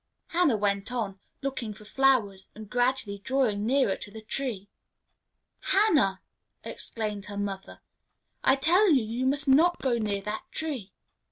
Hannah 0.29 0.57
went 0.57 0.91
on, 0.91 1.19
looking 1.43 1.75
for 1.75 1.85
flowers, 1.85 2.49
and 2.55 2.71
gradually 2.71 3.19
drawing 3.19 3.67
nearer 3.67 3.95
to 3.97 4.09
the 4.09 4.23
tree. 4.23 4.67
"Hannah!" 5.59 6.21
exclaimed 6.63 7.25
her 7.25 7.37
mother, 7.37 7.81
"I 8.43 8.55
tell 8.55 8.89
you 8.89 9.05
that 9.05 9.13
you 9.13 9.27
must 9.27 9.47
not 9.47 9.79
go 9.79 9.99
near 9.99 10.21
that 10.23 10.41
tree. 10.49 10.91